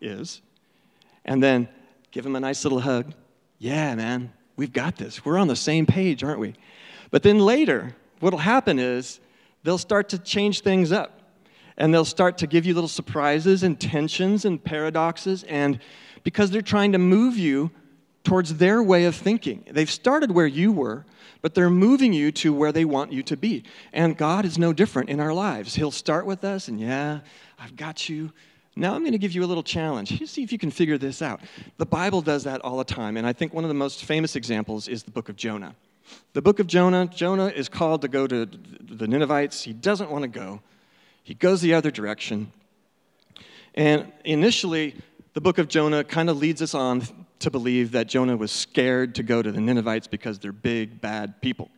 [0.00, 0.42] is,
[1.24, 1.68] and then
[2.10, 3.14] give them a nice little hug.
[3.60, 5.24] Yeah, man, we've got this.
[5.24, 6.54] We're on the same page, aren't we?
[7.12, 9.20] But then later, what'll happen is
[9.62, 11.20] they'll start to change things up.
[11.78, 15.78] And they'll start to give you little surprises and tensions and paradoxes, and
[16.22, 17.70] because they're trying to move you
[18.24, 19.64] towards their way of thinking.
[19.70, 21.04] They've started where you were,
[21.40, 23.64] but they're moving you to where they want you to be.
[23.92, 25.74] And God is no different in our lives.
[25.74, 27.20] He'll start with us, and yeah,
[27.58, 28.32] I've got you.
[28.76, 30.26] Now I'm going to give you a little challenge.
[30.28, 31.40] See if you can figure this out.
[31.78, 34.36] The Bible does that all the time, and I think one of the most famous
[34.36, 35.74] examples is the book of Jonah.
[36.32, 39.62] The book of Jonah, Jonah is called to go to the Ninevites.
[39.62, 40.60] He doesn't want to go.
[41.22, 42.52] He goes the other direction.
[43.74, 44.96] And initially,
[45.34, 47.02] the book of Jonah kind of leads us on
[47.38, 51.40] to believe that Jonah was scared to go to the Ninevites because they're big, bad
[51.40, 51.70] people.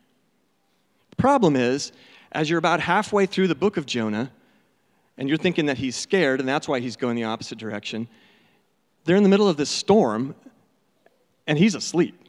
[1.11, 1.93] The problem is,
[2.33, 4.33] as you're about halfway through the book of Jonah,
[5.17, 8.09] and you're thinking that he's scared and that's why he's going the opposite direction,
[9.05, 10.35] they're in the middle of this storm
[11.47, 12.21] and he's asleep.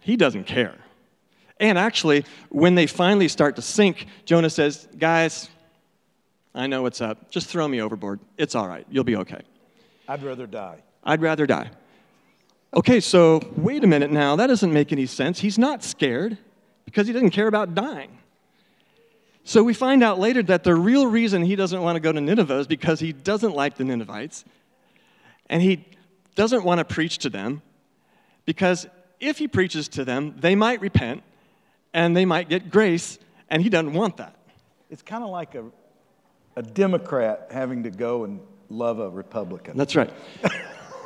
[0.00, 0.74] He doesn't care.
[1.60, 5.48] And actually, when they finally start to sink, Jonah says, Guys,
[6.54, 7.30] I know what's up.
[7.30, 8.20] Just throw me overboard.
[8.36, 8.84] It's all right.
[8.90, 9.42] You'll be okay.
[10.08, 10.82] I'd rather die.
[11.02, 11.70] I'd rather die.
[12.74, 14.36] Okay, so wait a minute now.
[14.36, 15.38] That doesn't make any sense.
[15.38, 16.36] He's not scared
[16.84, 18.18] because he doesn't care about dying.
[19.44, 22.20] So we find out later that the real reason he doesn't want to go to
[22.20, 24.44] Nineveh is because he doesn't like the Ninevites
[25.48, 25.86] and he
[26.34, 27.62] doesn't want to preach to them
[28.46, 28.86] because
[29.20, 31.22] if he preaches to them, they might repent
[31.92, 34.34] and they might get grace, and he doesn't want that.
[34.90, 35.64] It's kind of like a,
[36.56, 39.76] a Democrat having to go and love a Republican.
[39.76, 40.10] That's right.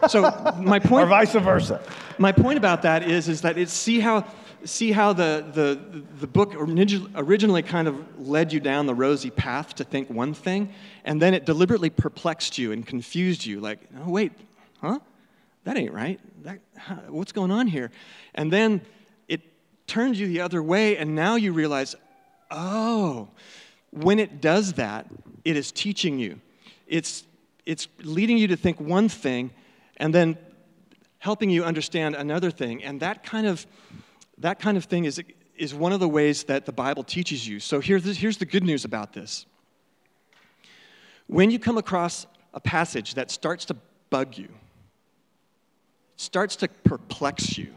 [0.09, 0.23] So
[0.59, 1.83] my point, or vice versa.
[2.18, 4.25] My point about that is, is that it's see how
[4.64, 9.75] see how the, the, the book originally kind of led you down the rosy path
[9.77, 10.73] to think one thing,
[11.05, 13.61] and then it deliberately perplexed you and confused you.
[13.61, 14.33] Like, oh, wait,
[14.81, 14.99] huh?
[15.68, 16.18] that ain't right.
[16.42, 16.61] That,
[17.09, 17.90] what's going on here?
[18.35, 18.81] And then
[19.29, 19.42] it
[19.87, 21.94] turns you the other way, and now you realize,
[22.51, 23.29] oh,
[23.90, 25.07] when it does that,
[25.44, 26.40] it is teaching you.
[26.87, 27.25] It's,
[27.68, 29.50] it's leading you to think one thing,
[29.98, 30.38] and then
[31.18, 32.83] helping you understand another thing.
[32.83, 33.66] And that kind of,
[34.38, 35.22] that kind of thing is,
[35.54, 37.61] is one of the ways that the Bible teaches you.
[37.61, 39.44] So here's here's the good news about this.
[41.26, 43.76] When you come across a passage that starts to
[44.09, 44.48] bug you,
[46.16, 47.74] starts to perplex you.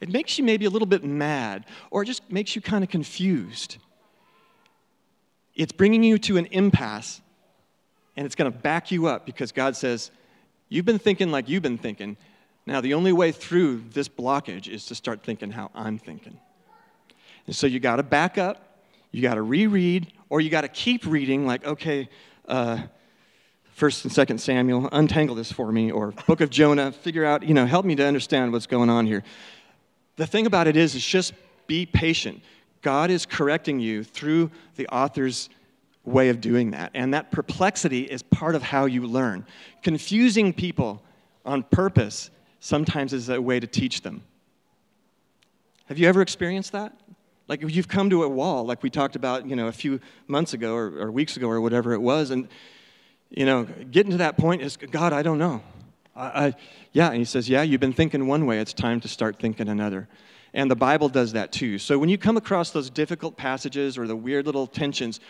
[0.00, 2.90] It makes you maybe a little bit mad, or it just makes you kind of
[2.90, 3.78] confused.
[5.56, 7.22] It's bringing you to an impasse,
[8.16, 10.10] and it's going to back you up because God says,
[10.68, 12.16] You've been thinking like you've been thinking.
[12.66, 16.40] Now, the only way through this blockage is to start thinking how I'm thinking.
[17.46, 18.80] And so you got to back up,
[19.12, 22.08] you got to reread, or you got to keep reading, like, okay,
[22.48, 22.82] uh,
[23.76, 27.54] First and Second Samuel, untangle this for me, or Book of Jonah, figure out, you
[27.54, 29.22] know, help me to understand what's going on here.
[30.16, 31.34] The thing about it is, is just
[31.66, 32.42] be patient.
[32.82, 35.50] God is correcting you through the author's
[36.06, 36.92] way of doing that.
[36.94, 39.44] And that perplexity is part of how you learn.
[39.82, 41.02] Confusing people
[41.44, 44.22] on purpose sometimes is a way to teach them.
[45.86, 46.98] Have you ever experienced that?
[47.48, 50.52] Like you've come to a wall, like we talked about, you know, a few months
[50.52, 52.48] ago or, or weeks ago or whatever it was, and
[53.30, 55.62] you know, getting to that point is, God, I don't know.
[56.14, 56.54] I, I,
[56.92, 58.58] yeah, and he says, yeah, you've been thinking one way.
[58.58, 60.08] It's time to start thinking another.
[60.54, 61.78] And the Bible does that too.
[61.78, 65.20] So when you come across those difficult passages or the weird little tensions,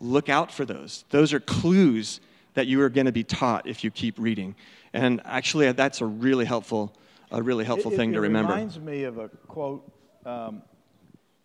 [0.00, 1.04] look out for those.
[1.10, 2.20] Those are clues
[2.54, 4.54] that you are going to be taught if you keep reading.
[4.92, 6.92] And actually, that's a really helpful,
[7.30, 8.52] a really helpful it, thing it, to remember.
[8.52, 9.90] It reminds me of a quote
[10.26, 10.62] um,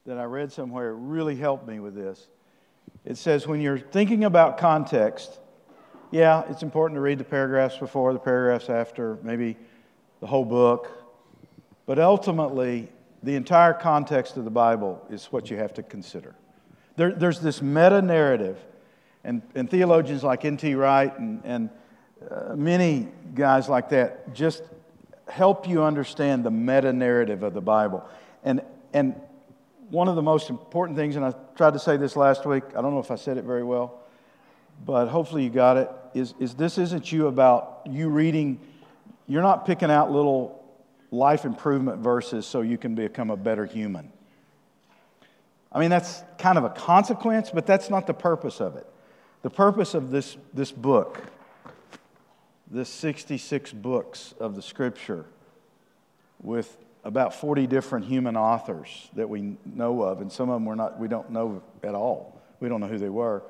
[0.05, 0.89] that I read somewhere.
[0.89, 2.27] It really helped me with this.
[3.05, 5.39] It says, when you're thinking about context,
[6.11, 9.57] yeah, it's important to read the paragraphs before, the paragraphs after, maybe
[10.19, 10.91] the whole book.
[11.85, 12.89] But ultimately,
[13.23, 16.35] the entire context of the Bible is what you have to consider.
[16.97, 18.57] There, there's this meta narrative,
[19.23, 20.73] and, and theologians like N.T.
[20.73, 21.69] Wright and, and
[22.29, 24.63] uh, many guys like that just
[25.27, 28.03] help you understand the meta narrative of the Bible.
[28.43, 28.61] And,
[28.93, 29.15] and
[29.91, 32.81] one of the most important things, and I tried to say this last week, I
[32.81, 33.99] don't know if I said it very well,
[34.83, 38.59] but hopefully you got it, is, is this isn't you about you reading,
[39.27, 40.63] you're not picking out little
[41.11, 44.11] life improvement verses so you can become a better human.
[45.71, 48.87] I mean, that's kind of a consequence, but that's not the purpose of it.
[49.41, 51.21] The purpose of this, this book,
[52.69, 55.25] this 66 books of the scripture
[56.41, 60.75] with about 40 different human authors that we know of, and some of them we're
[60.75, 62.41] not, we don't know at all.
[62.59, 63.43] We don't know who they were.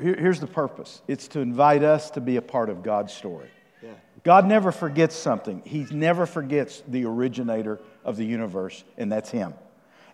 [0.00, 3.48] Here, here's the purpose it's to invite us to be a part of God's story.
[3.82, 3.90] Yeah.
[4.24, 9.54] God never forgets something, He never forgets the originator of the universe, and that's Him.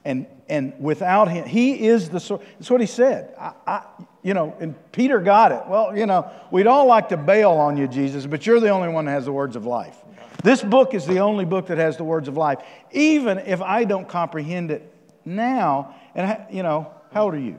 [0.04, 2.44] And, and without him, he is the source.
[2.58, 3.34] That's what he said.
[3.38, 3.82] I, I,
[4.22, 5.62] you know, and Peter got it.
[5.66, 8.88] Well, you know, we'd all like to bail on you, Jesus, but you're the only
[8.88, 9.96] one that has the words of life.
[10.42, 12.58] This book is the only book that has the words of life,
[12.92, 14.92] even if I don't comprehend it
[15.24, 15.96] now.
[16.14, 17.58] And, you know, how old are you?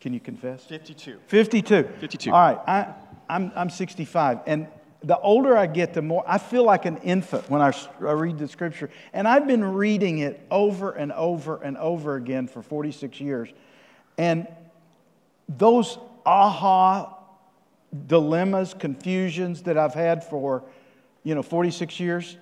[0.00, 0.64] Can you confess?
[0.64, 1.18] 52.
[1.26, 1.82] 52.
[2.00, 2.32] 52.
[2.32, 2.58] All right.
[2.66, 2.94] I,
[3.28, 4.40] I'm, I'm 65.
[4.46, 4.68] And
[5.02, 8.38] the older I get, the more I feel like an infant when I, I, read
[8.38, 8.90] the scripture.
[9.12, 13.48] And I've been reading it over and over and over again for 46 years.
[14.18, 14.46] And
[15.48, 17.16] those aha
[18.06, 20.62] dilemmas, confusions that I've had for,
[21.24, 22.36] you know, 46 years,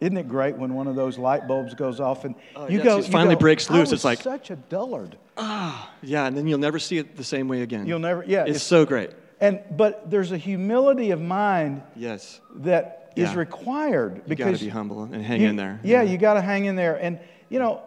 [0.00, 2.84] isn't it great when one of those light bulbs goes off and oh, you yes,
[2.84, 3.92] go, it finally go, breaks loose?
[3.92, 5.16] it's like such a dullard.
[5.36, 7.86] Ah, yeah, and then you'll never see it the same way again.
[7.86, 9.10] You'll never, yeah, it's, it's so great.
[9.40, 11.82] And but there's a humility of mind.
[11.96, 12.40] Yes.
[12.56, 13.38] That is yeah.
[13.38, 15.80] required because you got to be humble and hang you, in there.
[15.82, 16.10] Yeah, yeah.
[16.10, 17.18] you got to hang in there, and
[17.48, 17.82] you know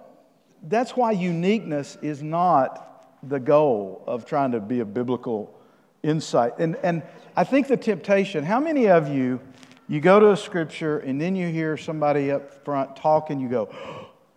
[0.63, 2.89] that's why uniqueness is not
[3.23, 5.53] the goal of trying to be a biblical
[6.01, 6.53] insight.
[6.59, 7.03] And and
[7.35, 8.43] I think the temptation.
[8.43, 9.39] How many of you?
[9.87, 13.49] You go to a scripture and then you hear somebody up front talk and you
[13.49, 13.69] go,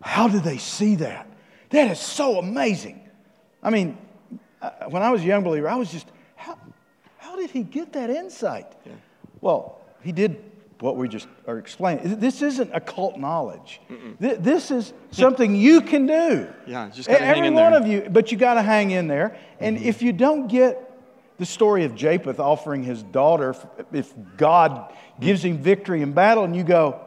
[0.01, 1.27] How did they see that?
[1.69, 3.01] That is so amazing.
[3.63, 3.97] I mean,
[4.61, 6.07] uh, when I was a young believer, I was just,
[7.37, 8.67] did he get that insight?
[8.85, 8.93] Yeah.
[9.41, 10.43] Well, he did
[10.79, 12.19] what we just are explaining.
[12.19, 13.81] This isn't occult knowledge.
[13.89, 14.43] Mm-mm.
[14.43, 16.47] This is something you can do.
[16.67, 17.81] Yeah, just every one there.
[17.81, 18.07] of you.
[18.09, 19.37] But you got to hang in there.
[19.59, 19.87] And mm-hmm.
[19.87, 20.83] if you don't get
[21.39, 23.55] the story of Jephthah offering his daughter,
[23.91, 27.01] if God gives him victory in battle, and you go,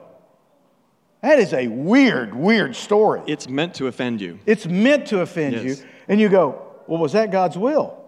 [1.23, 3.23] that is a weird, weird story.
[3.27, 4.39] It's meant to offend you.
[4.47, 5.65] It's meant to offend yes.
[5.65, 5.87] you.
[6.09, 8.00] And you go, well, was that God's will?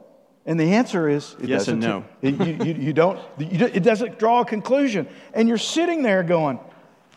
[0.44, 2.04] And the answer is it yes and no.
[2.22, 5.06] It, you, you, you, don't, you, it doesn't draw a conclusion.
[5.34, 6.58] And you're sitting there going,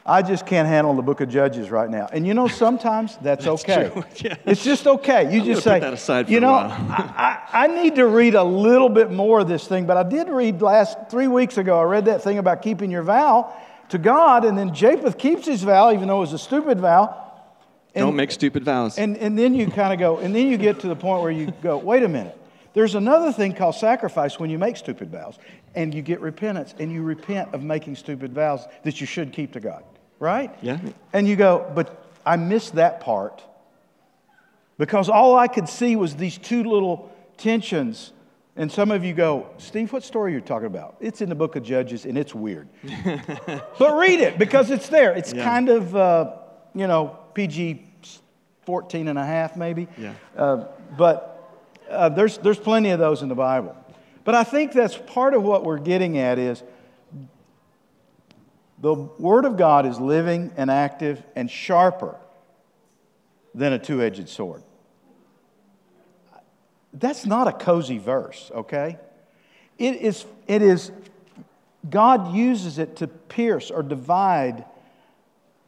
[0.06, 2.08] I just can't handle the book of Judges right now.
[2.12, 3.92] And you know, sometimes that's, that's okay.
[4.18, 4.38] Yes.
[4.46, 5.34] It's just okay.
[5.34, 9.12] You I'm just say, you know, I, I, I, need to read a little bit
[9.12, 12.22] more of this thing, but I did read last three weeks ago, I read that
[12.22, 13.52] thing about keeping your vow
[13.90, 17.22] to God, and then Jephthah keeps his vow, even though it was a stupid vow.
[17.96, 18.98] And, Don't make stupid vows.
[18.98, 21.32] And, and then you kind of go, and then you get to the point where
[21.32, 22.38] you go, wait a minute.
[22.76, 25.40] There's another thing called sacrifice when you make stupid vows
[25.76, 29.54] and you get repentance and you repent of making stupid vows that you should keep
[29.54, 29.84] to God,
[30.20, 30.54] right?
[30.62, 30.80] Yeah.
[31.14, 33.42] And you go, but I missed that part
[34.78, 38.12] because all I could see was these two little tensions.
[38.58, 40.98] And some of you go, Steve, what story are you talking about?
[41.00, 42.68] It's in the book of Judges and it's weird.
[43.80, 45.14] but read it because it's there.
[45.14, 45.46] It's yeah.
[45.46, 46.34] kind of, uh,
[46.74, 47.86] you know, PG
[48.66, 49.88] 14 and a half, maybe.
[49.98, 50.14] Yeah.
[50.36, 50.66] Uh,
[50.98, 51.35] but
[51.90, 53.76] uh, there's, there's plenty of those in the Bible.
[54.24, 56.64] But I think that's part of what we're getting at is
[58.80, 62.16] the Word of God is living and active and sharper
[63.54, 64.64] than a two edged sword.
[66.94, 68.98] That's not a cozy verse, okay?
[69.78, 70.92] It is, it is,
[71.90, 74.66] God uses it to pierce or divide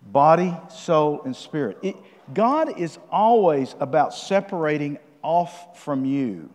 [0.02, 1.78] body, soul, and spirit.
[1.82, 1.96] It,
[2.34, 6.50] God is always about separating off from you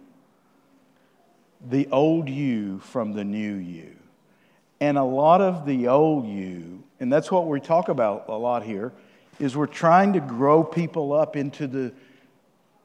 [1.69, 3.95] the old you from the new you.
[4.81, 8.65] And a lot of the old you, and that's what we talk about a lot
[8.65, 8.95] here,
[9.39, 11.93] is we're trying to grow people up into the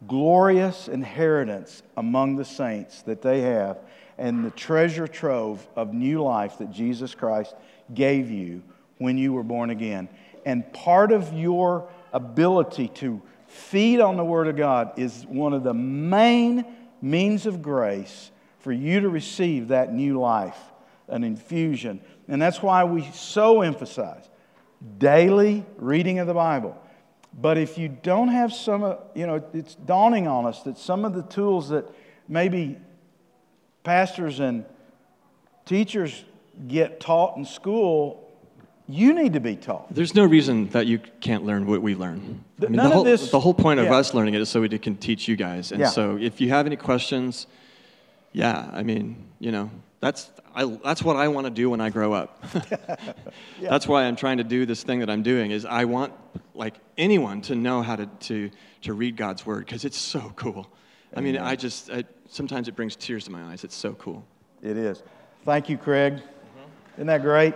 [0.06, 3.80] glorious inheritance among the saints that they have
[4.18, 7.56] and the treasure trove of new life that Jesus Christ
[7.94, 8.62] gave you
[8.98, 10.10] when you were born again.
[10.46, 15.64] And part of your ability to feed on the Word of God is one of
[15.64, 16.66] the main
[17.02, 20.58] means of grace for you to receive that new life,
[21.08, 22.02] an infusion.
[22.28, 24.30] And that's why we so emphasize
[24.98, 26.78] daily reading of the Bible.
[27.34, 31.14] But if you don't have some, you know, it's dawning on us that some of
[31.14, 31.88] the tools that
[32.28, 32.78] maybe
[33.84, 34.66] pastors and
[35.66, 36.26] teachers
[36.68, 38.27] get taught in school,
[38.90, 39.94] you need to be taught.
[39.94, 42.44] There's no reason that you can't learn what we learn.
[42.62, 43.96] I mean, the, whole, this- the whole point of yeah.
[43.96, 45.72] us learning it is so we can teach you guys.
[45.72, 45.90] And Yeah.
[45.90, 47.48] so if you have any questions,
[48.32, 49.70] yeah, I mean, you know,
[50.00, 52.44] that's, I, that's what I want to do when I grow up.
[53.62, 56.14] That's why I'm trying to do this thing that I'm doing is I want
[56.54, 58.52] like anyone to know how to, to,
[58.84, 60.68] to read God's word because it's so cool.
[61.16, 63.64] I mean, I just, I, sometimes it brings tears to my eyes.
[63.64, 64.24] It's so cool.
[64.62, 65.02] It is.
[65.46, 66.14] Thank you, Craig.
[66.16, 66.94] Mm-hmm.
[66.96, 67.56] Isn't that great?